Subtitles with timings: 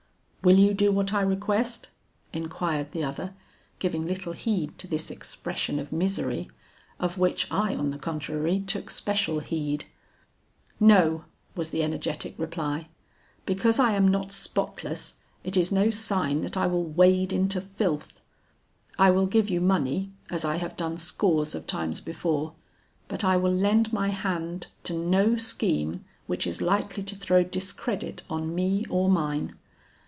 [0.43, 1.89] 'Will you do what I request?'
[2.33, 3.35] inquired the other,
[3.77, 6.49] giving little heed to this expression of misery,
[6.99, 9.85] of which I on the contrary took special heed.
[10.79, 12.87] 'No,' was the energetic reply;
[13.45, 18.19] 'because I am not spotless it is no sign that I will wade into filth.
[18.97, 22.55] I will give you money as I have done scores of times before,
[23.07, 28.23] but I will lend my hand to no scheme which is likely to throw discredit
[28.27, 29.55] on me or mine.